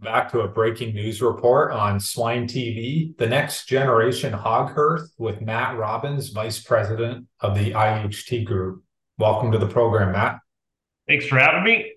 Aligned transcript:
back 0.00 0.30
to 0.32 0.40
a 0.40 0.48
breaking 0.48 0.94
news 0.94 1.22
report 1.22 1.72
on 1.72 1.98
Swine 2.00 2.46
TV, 2.46 3.16
the 3.18 3.26
next 3.26 3.66
generation 3.66 4.32
hog 4.32 4.72
hearth 4.74 5.10
with 5.18 5.40
Matt 5.40 5.76
Robins, 5.76 6.30
Vice 6.30 6.62
President 6.62 7.26
of 7.40 7.56
the 7.56 7.72
IHT 7.72 8.44
Group. 8.44 8.82
Welcome 9.18 9.52
to 9.52 9.58
the 9.58 9.68
program, 9.68 10.12
Matt. 10.12 10.38
Thanks 11.08 11.26
for 11.26 11.38
having 11.38 11.64
me. 11.64 11.92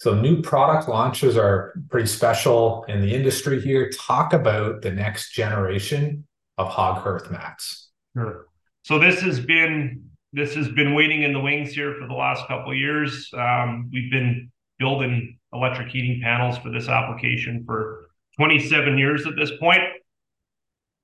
So, 0.00 0.14
new 0.14 0.42
product 0.42 0.88
launches 0.88 1.36
are 1.36 1.74
pretty 1.90 2.08
special 2.08 2.84
in 2.88 3.00
the 3.00 3.14
industry 3.14 3.60
here. 3.60 3.90
Talk 3.90 4.32
about 4.32 4.82
the 4.82 4.90
next 4.90 5.32
generation 5.32 6.26
of 6.58 6.68
hog 6.68 7.02
hearth 7.02 7.30
mats. 7.30 7.90
Sure. 8.16 8.46
So 8.82 8.98
this 8.98 9.20
has 9.20 9.40
been 9.40 10.04
this 10.32 10.54
has 10.54 10.68
been 10.68 10.94
waiting 10.94 11.22
in 11.22 11.32
the 11.32 11.40
wings 11.40 11.72
here 11.72 11.94
for 11.98 12.06
the 12.06 12.14
last 12.14 12.46
couple 12.48 12.72
of 12.72 12.76
years. 12.76 13.30
Um, 13.36 13.88
we've 13.92 14.10
been 14.10 14.50
building 14.78 15.38
electric 15.54 15.88
heating 15.88 16.20
panels 16.22 16.58
for 16.58 16.70
this 16.70 16.88
application 16.88 17.64
for 17.64 18.10
27 18.36 18.98
years 18.98 19.26
at 19.26 19.36
this 19.36 19.52
point. 19.60 19.82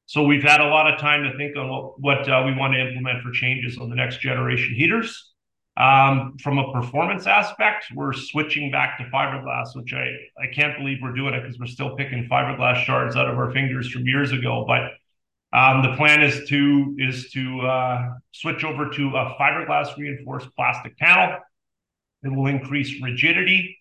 So 0.07 0.24
we've 0.24 0.43
had 0.43 0.61
a 0.61 0.66
lot 0.66 0.93
of 0.93 0.98
time 0.98 1.23
to 1.23 1.37
think 1.37 1.57
on 1.57 1.69
what, 1.69 2.01
what 2.01 2.29
uh, 2.29 2.43
we 2.45 2.52
want 2.52 2.74
to 2.74 2.80
implement 2.80 3.23
for 3.23 3.30
changes 3.30 3.79
on 3.79 3.88
the 3.88 3.95
next 3.95 4.21
generation 4.21 4.74
heaters. 4.74 5.33
Um, 5.77 6.37
from 6.43 6.59
a 6.59 6.73
performance 6.73 7.27
aspect, 7.27 7.87
we're 7.95 8.12
switching 8.12 8.71
back 8.73 8.98
to 8.98 9.05
fiberglass, 9.05 9.69
which 9.74 9.95
I, 9.95 10.09
I 10.43 10.48
can't 10.52 10.77
believe 10.77 10.98
we're 11.01 11.15
doing 11.15 11.32
it 11.35 11.43
because 11.43 11.59
we're 11.59 11.66
still 11.66 11.95
picking 11.95 12.29
fiberglass 12.29 12.85
shards 12.85 13.15
out 13.15 13.29
of 13.29 13.38
our 13.38 13.52
fingers 13.52 13.88
from 13.88 14.05
years 14.05 14.32
ago. 14.32 14.65
But 14.66 14.91
um, 15.57 15.82
the 15.82 15.96
plan 15.96 16.23
is 16.23 16.48
to 16.48 16.96
is 16.98 17.30
to 17.30 17.60
uh, 17.60 18.09
switch 18.32 18.65
over 18.65 18.91
to 18.91 19.09
a 19.10 19.37
fiberglass 19.41 19.96
reinforced 19.96 20.48
plastic 20.55 20.96
panel. 20.98 21.38
It 22.23 22.29
will 22.29 22.46
increase 22.46 23.01
rigidity 23.02 23.80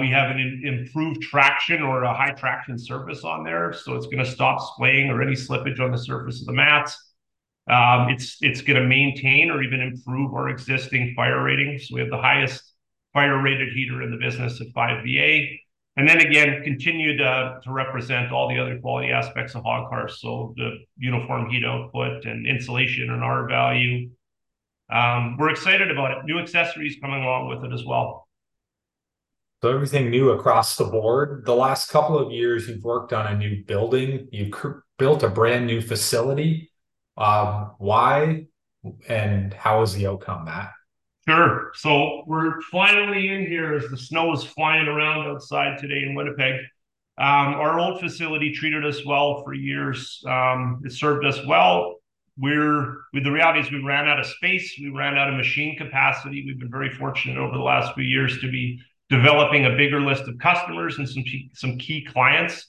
we 0.00 0.10
have 0.10 0.30
an 0.30 0.62
improved 0.64 1.22
traction 1.22 1.82
or 1.82 2.04
a 2.04 2.14
high 2.14 2.32
traction 2.32 2.78
surface 2.78 3.24
on 3.24 3.44
there, 3.44 3.72
so 3.72 3.94
it's 3.94 4.06
going 4.06 4.24
to 4.24 4.30
stop 4.30 4.60
splaying 4.74 5.10
or 5.10 5.20
any 5.22 5.34
slippage 5.34 5.80
on 5.80 5.92
the 5.92 5.98
surface 5.98 6.40
of 6.40 6.46
the 6.46 6.52
mats. 6.52 6.96
Um, 7.68 8.08
it's 8.08 8.60
going 8.62 8.80
to 8.80 8.86
maintain 8.86 9.50
or 9.50 9.62
even 9.62 9.80
improve 9.80 10.32
our 10.34 10.48
existing 10.48 11.14
fire 11.14 11.42
rating. 11.42 11.78
So 11.78 11.96
we 11.96 12.00
have 12.00 12.10
the 12.10 12.16
highest 12.16 12.62
fire 13.12 13.42
rated 13.42 13.72
heater 13.72 14.02
in 14.02 14.10
the 14.10 14.18
business 14.18 14.60
at 14.60 14.68
5 14.74 15.04
VA. 15.04 15.46
And 15.98 16.06
then 16.06 16.20
again, 16.20 16.62
continue 16.62 17.16
to, 17.16 17.60
represent 17.66 18.30
all 18.30 18.48
the 18.48 18.58
other 18.58 18.78
quality 18.78 19.10
aspects 19.10 19.54
of 19.54 19.64
hog 19.64 19.88
hearths. 19.90 20.20
So 20.20 20.54
the 20.56 20.78
uniform 20.98 21.50
heat 21.50 21.64
output 21.64 22.24
and 22.26 22.46
insulation 22.46 23.10
and 23.10 23.24
R 23.24 23.48
value. 23.48 24.10
Um, 24.92 25.36
we're 25.38 25.50
excited 25.50 25.90
about 25.90 26.12
it. 26.12 26.18
New 26.24 26.38
accessories 26.38 26.96
coming 27.00 27.22
along 27.22 27.48
with 27.48 27.64
it 27.64 27.74
as 27.74 27.84
well. 27.84 28.25
So 29.66 29.74
everything 29.74 30.10
new 30.10 30.30
across 30.30 30.76
the 30.76 30.84
board. 30.84 31.44
The 31.44 31.56
last 31.56 31.90
couple 31.90 32.16
of 32.20 32.30
years, 32.30 32.68
you've 32.68 32.84
worked 32.84 33.12
on 33.12 33.26
a 33.26 33.36
new 33.36 33.64
building. 33.64 34.28
You've 34.30 34.54
built 34.96 35.24
a 35.24 35.28
brand 35.28 35.66
new 35.66 35.80
facility. 35.80 36.70
Um, 37.16 37.72
why 37.78 38.46
and 39.08 39.52
how 39.52 39.82
is 39.82 39.92
the 39.92 40.06
outcome, 40.06 40.44
Matt? 40.44 40.70
Sure. 41.28 41.72
So 41.74 42.22
we're 42.28 42.60
finally 42.70 43.30
in 43.30 43.44
here 43.44 43.74
as 43.74 43.90
the 43.90 43.96
snow 43.96 44.32
is 44.34 44.44
flying 44.44 44.86
around 44.86 45.26
outside 45.26 45.80
today 45.80 46.04
in 46.06 46.14
Winnipeg. 46.14 46.60
Um, 47.18 47.54
our 47.54 47.80
old 47.80 47.98
facility 47.98 48.52
treated 48.52 48.86
us 48.86 49.04
well 49.04 49.42
for 49.42 49.52
years. 49.52 50.22
Um, 50.28 50.80
it 50.84 50.92
served 50.92 51.26
us 51.26 51.44
well. 51.44 51.96
We're 52.38 52.98
with 53.12 53.24
the 53.24 53.32
reality 53.32 53.58
is 53.58 53.72
we 53.72 53.82
ran 53.82 54.06
out 54.06 54.20
of 54.20 54.26
space, 54.26 54.76
we 54.80 54.90
ran 54.90 55.18
out 55.18 55.28
of 55.28 55.34
machine 55.34 55.76
capacity. 55.76 56.44
We've 56.46 56.60
been 56.60 56.70
very 56.70 56.90
fortunate 56.90 57.36
over 57.36 57.56
the 57.56 57.64
last 57.64 57.96
few 57.96 58.04
years 58.04 58.40
to 58.42 58.48
be 58.48 58.80
developing 59.08 59.66
a 59.66 59.76
bigger 59.76 60.00
list 60.00 60.24
of 60.28 60.38
customers 60.38 60.98
and 60.98 61.08
some 61.08 61.24
some 61.54 61.78
key 61.78 62.06
clients. 62.12 62.66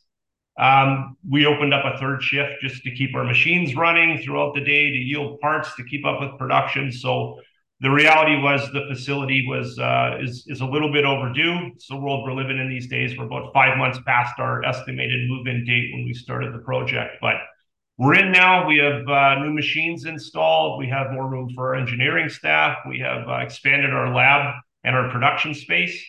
Um, 0.59 1.17
we 1.27 1.45
opened 1.45 1.73
up 1.73 1.85
a 1.85 1.97
third 1.99 2.21
shift 2.23 2.53
just 2.61 2.83
to 2.83 2.91
keep 2.95 3.16
our 3.16 3.23
machines 3.23 3.75
running 3.75 4.22
throughout 4.23 4.56
the 4.56 4.62
day 4.62 4.89
to 4.89 4.97
yield 4.97 5.39
parts 5.39 5.75
to 5.75 5.84
keep 5.84 6.03
up 6.06 6.19
with 6.19 6.38
production. 6.39 6.91
So 6.91 7.39
the 7.79 7.91
reality 7.91 8.41
was 8.41 8.67
the 8.72 8.85
facility 8.89 9.45
was 9.47 9.78
uh, 9.78 10.17
is 10.19 10.45
is 10.47 10.62
a 10.62 10.66
little 10.66 10.91
bit 10.91 11.06
overdue. 11.06 11.72
It's 11.75 11.88
the 11.88 11.95
world 11.95 12.23
we're 12.23 12.34
living 12.34 12.57
in 12.57 12.69
these 12.69 12.88
days. 12.88 13.17
We're 13.17 13.25
about 13.25 13.53
five 13.53 13.78
months 13.78 14.00
past 14.06 14.39
our 14.39 14.63
estimated 14.63 15.29
move-in 15.29 15.63
date 15.66 15.91
when 15.94 16.06
we 16.06 16.13
started 16.13 16.53
the 16.53 16.59
project, 16.59 17.17
but 17.22 17.35
we're 18.00 18.16
in 18.16 18.31
now. 18.31 18.67
We 18.67 18.78
have 18.78 19.07
uh, 19.07 19.39
new 19.39 19.53
machines 19.53 20.06
installed. 20.06 20.79
We 20.79 20.88
have 20.89 21.12
more 21.12 21.28
room 21.28 21.50
for 21.56 21.69
our 21.69 21.75
engineering 21.75 22.29
staff. 22.29 22.78
We 22.88 23.00
have 23.00 23.28
uh, 23.28 23.38
expanded 23.38 23.91
our 23.91 24.13
lab 24.13 24.56
and 24.83 24.95
our 24.95 25.12
production 25.12 25.53
space 25.53 26.03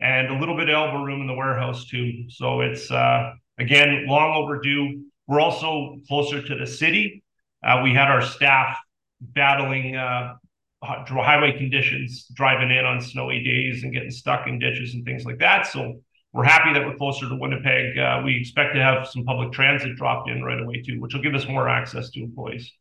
and 0.00 0.28
a 0.28 0.38
little 0.38 0.56
bit 0.56 0.68
of 0.68 0.74
elbow 0.74 1.02
room 1.02 1.20
in 1.20 1.26
the 1.26 1.34
warehouse 1.34 1.86
too. 1.86 2.24
So 2.28 2.60
it's 2.60 2.90
uh, 2.90 3.32
again 3.58 4.06
long 4.06 4.34
overdue. 4.36 5.04
We're 5.26 5.40
also 5.40 5.96
closer 6.06 6.42
to 6.42 6.54
the 6.54 6.66
city. 6.66 7.22
Uh, 7.66 7.80
we 7.82 7.92
had 7.92 8.08
our 8.08 8.22
staff 8.22 8.78
battling 9.20 9.96
uh, 9.96 10.34
highway 10.82 11.56
conditions, 11.56 12.26
driving 12.34 12.70
in 12.70 12.84
on 12.84 13.00
snowy 13.00 13.42
days 13.42 13.82
and 13.82 13.92
getting 13.92 14.10
stuck 14.10 14.46
in 14.46 14.58
ditches 14.58 14.94
and 14.94 15.04
things 15.04 15.24
like 15.24 15.38
that. 15.38 15.66
So 15.66 16.00
we're 16.32 16.44
happy 16.44 16.72
that 16.74 16.86
we're 16.86 16.96
closer 16.96 17.28
to 17.28 17.34
Winnipeg. 17.34 17.98
Uh, 17.98 18.22
we 18.24 18.38
expect 18.38 18.74
to 18.74 18.82
have 18.82 19.08
some 19.08 19.24
public 19.24 19.52
transit 19.52 19.96
dropped 19.96 20.28
in 20.28 20.42
right 20.42 20.60
away 20.60 20.82
too, 20.82 21.00
which 21.00 21.14
will 21.14 21.22
give 21.22 21.34
us 21.34 21.48
more 21.48 21.68
access 21.68 22.10
to 22.10 22.22
employees. 22.22 22.72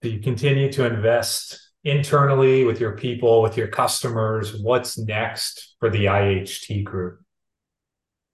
Do 0.00 0.08
you 0.08 0.18
continue 0.18 0.72
to 0.72 0.86
invest 0.86 1.60
internally 1.84 2.64
with 2.64 2.80
your 2.80 2.92
people, 2.92 3.42
with 3.42 3.56
your 3.56 3.68
customers? 3.68 4.56
What's 4.56 4.98
next 4.98 5.74
for 5.80 5.90
the 5.90 6.06
IHT 6.06 6.84
group? 6.84 7.20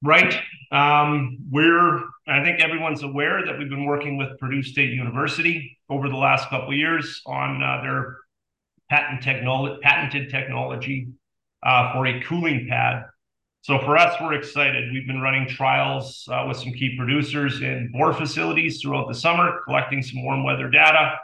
Right. 0.03 0.34
Um, 0.70 1.38
we're, 1.50 1.97
I 2.28 2.44
think 2.44 2.60
everyone's 2.60 3.03
aware 3.03 3.44
that 3.44 3.58
we've 3.58 3.70
been 3.70 3.87
working 3.87 4.16
with 4.16 4.38
Purdue 4.38 4.62
State 4.62 4.91
University 4.91 5.78
over 5.88 6.08
the 6.08 6.16
last 6.16 6.48
couple 6.50 6.72
years 6.75 7.20
on 7.26 7.62
uh, 7.62 7.81
their 7.82 8.19
patent 8.91 9.22
technology, 9.22 9.78
patented 9.82 10.31
technology 10.31 11.08
uh, 11.64 11.92
for 11.92 12.06
a 12.06 12.20
cooling 12.22 12.66
pad. 12.69 13.04
So 13.62 13.78
for 13.81 13.97
us, 13.97 14.14
we're 14.20 14.34
excited. 14.34 14.92
We've 14.92 15.06
been 15.06 15.20
running 15.20 15.48
trials 15.48 16.26
uh, 16.31 16.44
with 16.47 16.58
some 16.58 16.72
key 16.72 16.97
producers 16.97 17.60
in 17.60 17.91
boar 17.92 18.12
facilities 18.12 18.81
throughout 18.81 19.08
the 19.08 19.14
summer, 19.14 19.60
collecting 19.64 20.00
some 20.03 20.25
warm 20.25 20.44
weather 20.44 20.70
data. 20.70 21.19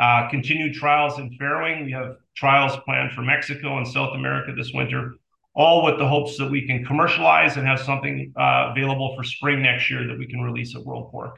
Uh, 0.00 0.30
continued 0.30 0.72
trials 0.72 1.18
in 1.18 1.28
farrowing. 1.38 1.84
We 1.84 1.92
have 1.92 2.16
trials 2.34 2.74
planned 2.86 3.12
for 3.12 3.20
Mexico 3.20 3.76
and 3.76 3.86
South 3.86 4.14
America 4.14 4.54
this 4.56 4.72
winter, 4.72 5.16
all 5.54 5.84
with 5.84 5.98
the 5.98 6.08
hopes 6.08 6.38
that 6.38 6.50
we 6.50 6.66
can 6.66 6.86
commercialize 6.86 7.58
and 7.58 7.66
have 7.66 7.80
something 7.80 8.32
uh, 8.34 8.70
available 8.70 9.14
for 9.14 9.22
spring 9.22 9.60
next 9.62 9.90
year 9.90 10.06
that 10.06 10.18
we 10.18 10.26
can 10.26 10.40
release 10.40 10.74
at 10.74 10.82
World 10.86 11.10
Pork. 11.10 11.36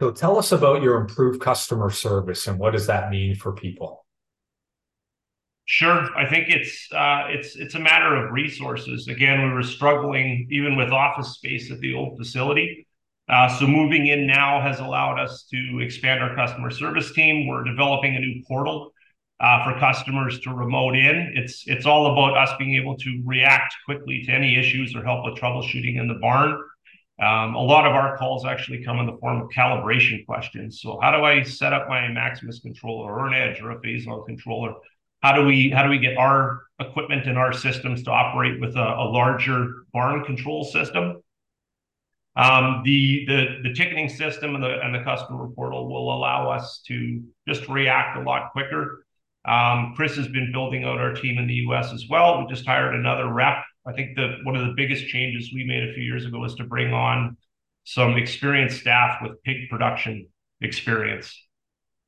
So 0.00 0.12
tell 0.12 0.38
us 0.38 0.52
about 0.52 0.80
your 0.80 1.00
improved 1.00 1.40
customer 1.40 1.90
service 1.90 2.46
and 2.46 2.56
what 2.56 2.70
does 2.70 2.86
that 2.86 3.10
mean 3.10 3.34
for 3.34 3.52
people? 3.52 4.06
Sure, 5.64 6.16
I 6.16 6.30
think 6.30 6.48
it's 6.48 6.86
uh, 6.92 7.24
it's 7.30 7.56
it's 7.56 7.74
a 7.74 7.80
matter 7.80 8.14
of 8.14 8.30
resources. 8.30 9.08
Again, 9.08 9.42
we 9.42 9.52
were 9.52 9.64
struggling 9.64 10.46
even 10.52 10.76
with 10.76 10.92
office 10.92 11.34
space 11.34 11.72
at 11.72 11.80
the 11.80 11.94
old 11.94 12.16
facility. 12.16 12.85
Uh, 13.28 13.48
so 13.58 13.66
moving 13.66 14.06
in 14.06 14.26
now 14.26 14.60
has 14.60 14.78
allowed 14.78 15.18
us 15.18 15.46
to 15.50 15.80
expand 15.80 16.22
our 16.22 16.34
customer 16.36 16.70
service 16.70 17.12
team. 17.12 17.48
We're 17.48 17.64
developing 17.64 18.14
a 18.14 18.20
new 18.20 18.42
portal 18.46 18.92
uh, 19.40 19.64
for 19.64 19.78
customers 19.80 20.38
to 20.40 20.50
remote 20.50 20.94
in. 20.94 21.32
It's 21.34 21.64
it's 21.66 21.86
all 21.86 22.12
about 22.12 22.36
us 22.36 22.50
being 22.58 22.76
able 22.76 22.96
to 22.98 23.22
react 23.24 23.74
quickly 23.84 24.22
to 24.26 24.32
any 24.32 24.56
issues 24.56 24.94
or 24.94 25.04
help 25.04 25.24
with 25.24 25.34
troubleshooting 25.38 25.98
in 25.98 26.06
the 26.06 26.18
barn. 26.20 26.52
Um, 27.20 27.54
a 27.54 27.62
lot 27.62 27.86
of 27.86 27.94
our 27.94 28.16
calls 28.16 28.44
actually 28.44 28.84
come 28.84 28.98
in 28.98 29.06
the 29.06 29.16
form 29.18 29.40
of 29.40 29.48
calibration 29.48 30.24
questions. 30.26 30.80
So 30.82 30.98
how 31.00 31.16
do 31.16 31.24
I 31.24 31.42
set 31.42 31.72
up 31.72 31.88
my 31.88 32.08
Maximus 32.08 32.60
controller 32.60 33.10
or 33.10 33.26
an 33.26 33.34
Edge 33.34 33.60
or 33.60 33.70
a 33.72 33.80
Phason 33.80 34.24
controller? 34.26 34.74
How 35.22 35.34
do 35.34 35.44
we 35.44 35.70
how 35.70 35.82
do 35.82 35.88
we 35.88 35.98
get 35.98 36.16
our 36.16 36.62
equipment 36.78 37.26
and 37.26 37.38
our 37.38 37.52
systems 37.52 38.02
to 38.04 38.10
operate 38.10 38.60
with 38.60 38.76
a 38.76 39.10
larger 39.10 39.84
barn 39.92 40.24
control 40.24 40.64
system? 40.64 41.22
Um, 42.36 42.82
the, 42.84 43.24
the, 43.26 43.46
the 43.62 43.74
ticketing 43.74 44.10
system 44.10 44.54
and 44.54 44.62
the, 44.62 44.78
and 44.82 44.94
the 44.94 45.02
customer 45.02 45.48
portal 45.48 45.88
will 45.88 46.14
allow 46.14 46.50
us 46.50 46.82
to 46.86 47.22
just 47.48 47.66
react 47.68 48.18
a 48.18 48.20
lot 48.20 48.52
quicker. 48.52 49.06
Um, 49.46 49.94
Chris 49.96 50.16
has 50.16 50.28
been 50.28 50.52
building 50.52 50.84
out 50.84 50.98
our 50.98 51.14
team 51.14 51.38
in 51.38 51.46
the 51.46 51.54
US 51.54 51.92
as 51.92 52.04
well. 52.10 52.40
We 52.40 52.52
just 52.52 52.66
hired 52.66 52.94
another 52.94 53.32
rep. 53.32 53.64
I 53.86 53.92
think 53.92 54.16
that 54.16 54.40
one 54.42 54.56
of 54.56 54.66
the 54.66 54.74
biggest 54.76 55.06
changes 55.06 55.50
we 55.54 55.64
made 55.64 55.88
a 55.88 55.94
few 55.94 56.02
years 56.02 56.26
ago 56.26 56.40
was 56.40 56.54
to 56.56 56.64
bring 56.64 56.92
on 56.92 57.36
some 57.84 58.16
experienced 58.16 58.80
staff 58.80 59.22
with 59.22 59.42
pig 59.44 59.70
production 59.70 60.28
experience. 60.60 61.34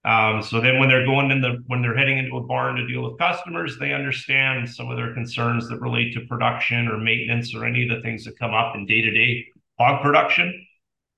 Um, 0.05 0.43
so 0.43 0.61
then 0.61 0.79
when 0.79 0.89
they're 0.89 1.07
going 1.07 1.31
in 1.31 1.41
the 1.41 1.63
when 1.67 1.83
they're 1.83 1.97
heading 1.97 2.19
into 2.19 2.37
a 2.37 2.43
barn 2.43 2.77
to 2.77 2.87
deal 2.87 3.03
with 3.03 3.19
customers, 3.19 3.79
they 3.79 3.93
understand 3.93 4.69
some 4.69 4.91
of 4.91 4.97
their 4.97 5.15
concerns 5.15 5.69
that 5.69 5.81
relate 5.81 6.15
to 6.15 6.27
production 6.27 6.89
or 6.89 6.99
maintenance 6.99 7.55
or 7.55 7.65
any 7.65 7.89
of 7.89 7.95
the 7.95 8.03
things 8.03 8.25
that 8.25 8.39
come 8.39 8.55
up 8.55 8.75
in 8.75 8.87
day-to-day 8.87 9.47
hog 9.79 10.03
production. 10.03 10.67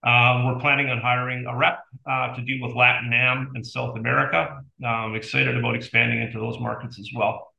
Um, 0.02 0.46
we're 0.46 0.60
planning 0.60 0.88
on 0.88 0.98
hiring 0.98 1.46
a 1.46 1.54
rep 1.54 1.80
uh, 2.08 2.34
to 2.34 2.42
deal 2.42 2.66
with 2.66 2.74
Latin 2.74 3.12
Am 3.12 3.52
and 3.54 3.66
South 3.66 3.98
America. 3.98 4.62
I'm 4.84 5.14
excited 5.14 5.56
about 5.56 5.74
expanding 5.74 6.22
into 6.22 6.38
those 6.38 6.58
markets 6.58 6.98
as 6.98 7.10
well. 7.14 7.52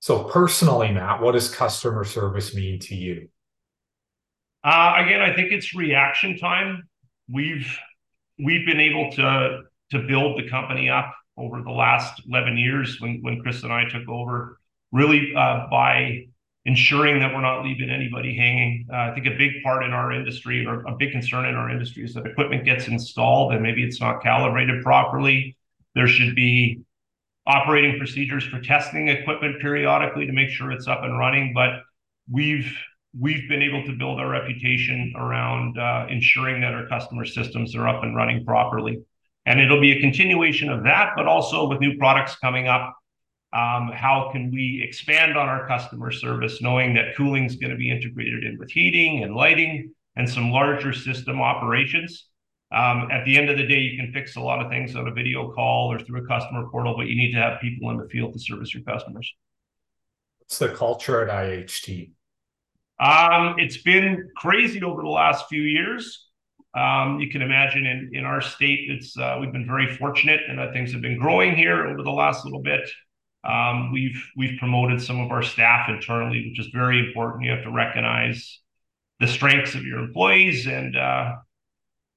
So 0.00 0.24
personally, 0.24 0.92
Matt, 0.92 1.20
what 1.20 1.32
does 1.32 1.54
customer 1.54 2.04
service 2.04 2.54
mean 2.54 2.78
to 2.80 2.94
you? 2.94 3.28
Uh, 4.64 4.94
again, 4.96 5.20
I 5.20 5.34
think 5.34 5.52
it's 5.52 5.74
reaction 5.74 6.38
time. 6.38 6.88
We've 7.30 7.78
we've 8.38 8.66
been 8.66 8.80
able 8.80 9.10
to 9.12 9.62
to 9.90 9.98
build 10.00 10.38
the 10.38 10.48
company 10.48 10.88
up 10.88 11.14
over 11.36 11.62
the 11.62 11.70
last 11.70 12.22
11 12.28 12.56
years 12.56 13.00
when 13.00 13.20
when 13.22 13.40
Chris 13.42 13.62
and 13.62 13.72
I 13.72 13.88
took 13.88 14.08
over, 14.08 14.58
really 14.90 15.34
uh, 15.36 15.66
by 15.70 16.26
ensuring 16.66 17.20
that 17.20 17.32
we're 17.32 17.40
not 17.40 17.64
leaving 17.64 17.88
anybody 17.88 18.36
hanging. 18.36 18.86
Uh, 18.92 18.96
I 18.96 19.14
think 19.14 19.26
a 19.26 19.36
big 19.38 19.62
part 19.62 19.84
in 19.84 19.92
our 19.92 20.12
industry, 20.12 20.66
or 20.66 20.84
a 20.84 20.96
big 20.96 21.12
concern 21.12 21.46
in 21.46 21.54
our 21.54 21.70
industry, 21.70 22.04
is 22.04 22.12
that 22.14 22.26
equipment 22.26 22.64
gets 22.64 22.88
installed 22.88 23.52
and 23.52 23.62
maybe 23.62 23.84
it's 23.84 24.00
not 24.00 24.20
calibrated 24.20 24.82
properly. 24.82 25.56
There 25.94 26.08
should 26.08 26.34
be 26.34 26.80
operating 27.46 27.96
procedures 27.98 28.44
for 28.44 28.60
testing 28.60 29.08
equipment 29.08 29.60
periodically 29.60 30.26
to 30.26 30.32
make 30.32 30.48
sure 30.48 30.72
it's 30.72 30.88
up 30.88 31.04
and 31.04 31.16
running. 31.16 31.54
But 31.54 31.82
we've 32.30 32.76
we've 33.18 33.48
been 33.48 33.62
able 33.62 33.84
to 33.84 33.92
build 33.92 34.18
our 34.18 34.28
reputation 34.28 35.14
around 35.16 35.78
uh, 35.78 36.06
ensuring 36.10 36.60
that 36.62 36.74
our 36.74 36.86
customer 36.88 37.24
systems 37.24 37.74
are 37.76 37.88
up 37.88 38.02
and 38.02 38.14
running 38.16 38.44
properly. 38.44 39.00
And 39.46 39.60
it'll 39.60 39.80
be 39.80 39.92
a 39.92 40.00
continuation 40.00 40.68
of 40.68 40.82
that, 40.82 41.12
but 41.16 41.26
also 41.26 41.68
with 41.68 41.78
new 41.80 41.96
products 41.96 42.36
coming 42.36 42.66
up. 42.66 42.94
Um, 43.56 43.90
how 43.94 44.28
can 44.32 44.50
we 44.50 44.82
expand 44.86 45.38
on 45.38 45.48
our 45.48 45.66
customer 45.66 46.10
service, 46.10 46.60
knowing 46.60 46.92
that 46.94 47.16
cooling 47.16 47.44
is 47.44 47.56
going 47.56 47.70
to 47.70 47.76
be 47.76 47.90
integrated 47.90 48.44
in 48.44 48.58
with 48.58 48.70
heating 48.70 49.24
and 49.24 49.34
lighting 49.34 49.94
and 50.14 50.28
some 50.28 50.50
larger 50.50 50.92
system 50.92 51.40
operations? 51.40 52.26
Um, 52.70 53.08
at 53.10 53.24
the 53.24 53.38
end 53.38 53.48
of 53.48 53.56
the 53.56 53.66
day, 53.66 53.78
you 53.78 53.96
can 53.96 54.12
fix 54.12 54.36
a 54.36 54.40
lot 54.40 54.60
of 54.60 54.70
things 54.70 54.94
on 54.94 55.08
a 55.08 55.10
video 55.10 55.52
call 55.52 55.90
or 55.90 55.98
through 55.98 56.24
a 56.24 56.26
customer 56.26 56.68
portal, 56.70 56.94
but 56.98 57.06
you 57.06 57.16
need 57.16 57.32
to 57.32 57.38
have 57.38 57.58
people 57.60 57.88
in 57.90 57.96
the 57.96 58.06
field 58.08 58.34
to 58.34 58.38
service 58.38 58.74
your 58.74 58.82
customers. 58.82 59.32
What's 60.40 60.58
the 60.58 60.68
culture 60.68 61.26
at 61.26 61.30
IHT? 61.30 62.10
Um, 63.00 63.54
it's 63.58 63.78
been 63.78 64.28
crazy 64.36 64.82
over 64.82 65.00
the 65.00 65.08
last 65.08 65.46
few 65.48 65.62
years. 65.62 66.28
Um, 66.76 67.20
you 67.20 67.30
can 67.30 67.40
imagine 67.40 67.86
in, 67.86 68.10
in 68.12 68.24
our 68.24 68.42
state, 68.42 68.90
it's 68.90 69.16
uh, 69.16 69.38
we've 69.40 69.52
been 69.52 69.66
very 69.66 69.96
fortunate 69.96 70.40
and 70.46 70.60
things 70.74 70.92
have 70.92 71.00
been 71.00 71.18
growing 71.18 71.56
here 71.56 71.86
over 71.86 72.02
the 72.02 72.10
last 72.10 72.44
little 72.44 72.60
bit. 72.60 72.86
Um, 73.44 73.92
we've 73.92 74.22
we've 74.36 74.58
promoted 74.58 75.00
some 75.00 75.20
of 75.20 75.30
our 75.30 75.42
staff 75.42 75.88
internally, 75.88 76.48
which 76.48 76.58
is 76.58 76.72
very 76.72 77.06
important. 77.06 77.44
You 77.44 77.52
have 77.52 77.64
to 77.64 77.70
recognize 77.70 78.60
the 79.20 79.26
strengths 79.26 79.74
of 79.74 79.84
your 79.84 80.00
employees 80.00 80.66
and 80.66 80.96
uh, 80.96 81.36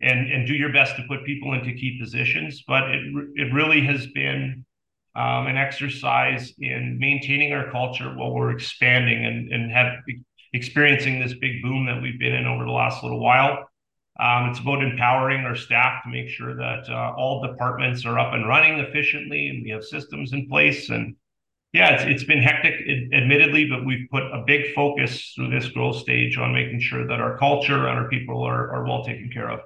and 0.01 0.31
and 0.31 0.48
do 0.48 0.54
your 0.54 0.74
best 0.74 0.95
to 0.95 1.04
put 1.07 1.25
people 1.25 1.54
into 1.54 1.74
key 1.74 1.98
positions. 2.00 2.63
But 2.68 2.89
it 2.89 3.01
it 3.36 3.54
really 3.54 3.81
has 3.86 4.07
been 4.07 4.66
um, 5.16 5.48
an 5.48 5.57
exercise 5.57 6.54
in 6.60 6.98
maintaining 7.00 7.54
our 7.54 7.72
culture 7.72 8.10
while 8.15 8.33
we're 8.33 8.51
expanding 8.51 9.25
and 9.25 9.72
experiencing 10.54 11.19
this 11.19 11.33
big 11.33 11.62
boom 11.62 11.86
that 11.86 12.01
we've 12.01 12.19
been 12.19 12.33
in 12.33 12.48
over 12.48 12.65
the 12.65 12.72
last 12.72 13.04
little 13.04 13.19
while. 13.19 13.69
Um, 14.19 14.50
it's 14.50 14.60
about 14.60 14.83
empowering 14.83 15.45
our 15.45 15.56
staff 15.56 16.04
to 16.04 16.10
make 16.10 16.27
sure 16.27 16.54
that 16.56 16.89
uh, 16.89 17.13
all 17.18 17.42
departments 17.42 18.06
are 18.06 18.19
up 18.19 18.33
and 18.33 18.48
running 18.48 18.80
efficiently 18.80 19.48
and 19.48 19.63
we 19.63 19.69
have 19.69 19.83
systems 19.83 20.33
in 20.33 20.50
place. 20.50 20.89
And 20.89 21.16
yeah, 21.71 21.92
it's, 21.92 22.04
it's 22.04 22.24
been 22.25 22.42
hectic, 22.42 22.74
admittedly, 23.13 23.69
but 23.69 23.86
we've 23.86 24.10
put 24.12 24.24
a 24.24 24.44
big 24.45 24.74
focus 24.74 25.31
through 25.36 25.51
this 25.51 25.69
growth 25.69 25.98
stage 25.98 26.38
on 26.38 26.54
making 26.54 26.81
sure 26.81 27.07
that 27.07 27.21
our 27.21 27.38
culture 27.38 27.88
and 27.88 27.98
our 27.98 28.10
people 28.10 28.44
are, 28.44 28.75
are 28.75 28.86
well 28.86 29.06
taken 29.06 29.30
care 29.31 29.50
of. 29.50 29.62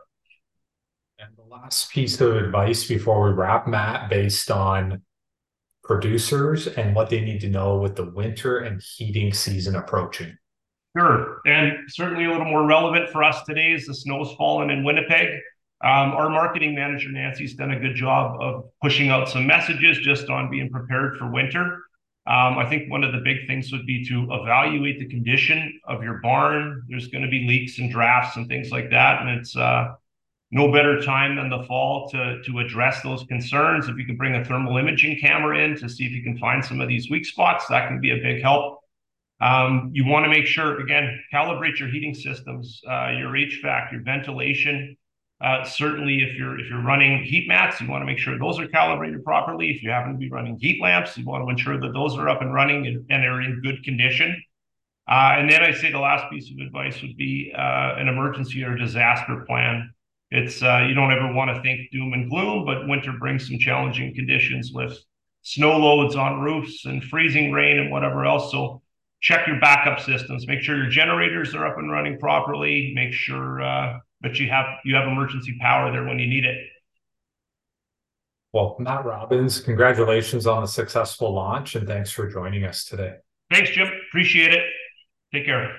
And 1.17 1.35
the 1.35 1.43
last 1.43 1.91
piece 1.91 2.21
of 2.21 2.35
advice 2.35 2.85
before 2.85 3.27
we 3.27 3.31
wrap, 3.31 3.67
Matt, 3.67 4.09
based 4.09 4.51
on 4.51 5.01
producers 5.83 6.67
and 6.67 6.95
what 6.95 7.09
they 7.09 7.21
need 7.21 7.41
to 7.41 7.49
know 7.49 7.77
with 7.77 7.95
the 7.95 8.09
winter 8.09 8.59
and 8.59 8.81
heating 8.81 9.33
season 9.33 9.75
approaching. 9.75 10.37
Sure. 10.95 11.41
And 11.45 11.89
certainly 11.89 12.25
a 12.25 12.29
little 12.29 12.45
more 12.45 12.65
relevant 12.65 13.09
for 13.09 13.23
us 13.23 13.43
today 13.43 13.71
is 13.71 13.87
the 13.87 13.95
snow's 13.95 14.33
fallen 14.33 14.69
in 14.69 14.83
Winnipeg. 14.83 15.39
Um, 15.83 16.11
our 16.11 16.29
marketing 16.29 16.75
manager, 16.75 17.09
Nancy's 17.09 17.55
done 17.55 17.71
a 17.71 17.79
good 17.79 17.95
job 17.95 18.39
of 18.39 18.69
pushing 18.81 19.09
out 19.09 19.27
some 19.27 19.47
messages 19.47 19.97
just 19.97 20.29
on 20.29 20.49
being 20.49 20.69
prepared 20.69 21.17
for 21.17 21.29
winter. 21.29 21.79
Um, 22.25 22.57
I 22.57 22.69
think 22.69 22.89
one 22.89 23.03
of 23.03 23.11
the 23.11 23.19
big 23.19 23.47
things 23.47 23.71
would 23.73 23.85
be 23.85 24.05
to 24.05 24.27
evaluate 24.31 24.99
the 24.99 25.07
condition 25.07 25.77
of 25.85 26.03
your 26.03 26.19
barn. 26.21 26.83
There's 26.87 27.07
going 27.07 27.23
to 27.23 27.29
be 27.29 27.45
leaks 27.47 27.79
and 27.79 27.91
drafts 27.91 28.37
and 28.37 28.47
things 28.47 28.71
like 28.71 28.91
that. 28.91 29.21
And 29.21 29.29
it's 29.41 29.57
uh, 29.57 29.95
no 30.51 30.71
better 30.71 31.01
time 31.01 31.35
than 31.35 31.49
the 31.49 31.63
fall 31.63 32.07
to, 32.11 32.41
to 32.43 32.59
address 32.59 33.01
those 33.01 33.23
concerns. 33.25 33.89
If 33.89 33.97
you 33.97 34.05
can 34.05 34.15
bring 34.15 34.35
a 34.35 34.45
thermal 34.45 34.77
imaging 34.77 35.19
camera 35.19 35.57
in 35.57 35.75
to 35.79 35.89
see 35.89 36.05
if 36.05 36.11
you 36.11 36.23
can 36.23 36.37
find 36.37 36.63
some 36.63 36.79
of 36.79 36.87
these 36.87 37.09
weak 37.09 37.25
spots, 37.25 37.65
that 37.67 37.89
can 37.89 37.99
be 37.99 38.11
a 38.11 38.17
big 38.17 38.41
help. 38.41 38.82
Um, 39.41 39.91
you 39.93 40.05
want 40.05 40.25
to 40.25 40.29
make 40.29 40.45
sure, 40.45 40.79
again, 40.79 41.19
calibrate 41.33 41.79
your 41.79 41.89
heating 41.89 42.13
systems, 42.13 42.81
uh, 42.89 43.11
your 43.11 43.31
HVAC, 43.31 43.91
your 43.91 44.01
ventilation. 44.03 44.95
Uh, 45.41 45.65
certainly, 45.65 46.23
if 46.23 46.37
you're 46.37 46.57
if 46.59 46.69
you're 46.69 46.81
running 46.81 47.21
heat 47.23 47.47
mats, 47.47 47.81
you 47.81 47.87
want 47.87 48.01
to 48.01 48.05
make 48.05 48.17
sure 48.17 48.39
those 48.39 48.59
are 48.59 48.67
calibrated 48.67 49.23
properly. 49.25 49.71
If 49.71 49.83
you 49.83 49.89
happen 49.89 50.13
to 50.13 50.17
be 50.17 50.29
running 50.29 50.57
heat 50.57 50.81
lamps, 50.81 51.17
you 51.17 51.25
want 51.25 51.43
to 51.43 51.49
ensure 51.49 51.79
that 51.79 51.91
those 51.91 52.15
are 52.17 52.29
up 52.29 52.41
and 52.41 52.53
running 52.53 52.87
and, 52.87 53.05
and 53.09 53.25
are 53.25 53.41
in 53.41 53.61
good 53.61 53.83
condition. 53.83 54.41
Uh, 55.09 55.35
and 55.37 55.51
then 55.51 55.61
I 55.61 55.73
say 55.73 55.91
the 55.91 55.99
last 55.99 56.31
piece 56.31 56.49
of 56.49 56.65
advice 56.65 57.01
would 57.01 57.17
be 57.17 57.51
uh, 57.53 57.95
an 57.97 58.07
emergency 58.07 58.63
or 58.63 58.77
disaster 58.77 59.43
plan. 59.45 59.93
It's 60.31 60.63
uh, 60.63 60.85
you 60.87 60.93
don't 60.93 61.11
ever 61.11 61.33
want 61.33 61.53
to 61.53 61.61
think 61.61 61.91
doom 61.91 62.13
and 62.13 62.29
gloom, 62.29 62.65
but 62.65 62.87
winter 62.87 63.11
brings 63.19 63.47
some 63.47 63.59
challenging 63.59 64.15
conditions 64.15 64.71
with 64.73 64.97
snow 65.41 65.77
loads 65.77 66.15
on 66.15 66.39
roofs 66.39 66.85
and 66.85 67.03
freezing 67.03 67.51
rain 67.51 67.79
and 67.79 67.91
whatever 67.91 68.25
else. 68.25 68.49
So 68.51 68.81
check 69.23 69.47
your 69.47 69.59
backup 69.59 70.01
systems, 70.01 70.45
make 70.47 70.61
sure 70.61 70.77
your 70.77 70.89
generators 70.89 71.55
are 71.55 71.65
up 71.65 71.77
and 71.77 71.89
running 71.89 72.19
properly, 72.19 72.91
make 72.93 73.13
sure 73.13 73.63
uh, 73.63 73.97
that 74.21 74.37
you 74.37 74.49
have 74.49 74.65
you 74.85 74.95
have 74.95 75.07
emergency 75.07 75.57
power 75.59 75.91
there 75.91 76.05
when 76.05 76.19
you 76.19 76.27
need 76.27 76.45
it. 76.45 76.57
Well, 78.51 78.75
Matt 78.77 79.03
Robins, 79.03 79.59
congratulations 79.59 80.45
on 80.45 80.61
the 80.61 80.67
successful 80.67 81.33
launch 81.33 81.73
and 81.73 81.87
thanks 81.87 82.11
for 82.11 82.29
joining 82.29 82.65
us 82.65 82.85
today. 82.85 83.15
Thanks, 83.51 83.71
Jim. 83.71 83.89
Appreciate 84.09 84.53
it. 84.53 84.63
Take 85.33 85.45
care. 85.45 85.75